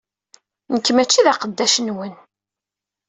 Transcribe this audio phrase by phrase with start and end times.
[0.73, 2.13] Nekk mačči d aqeddac-nwen!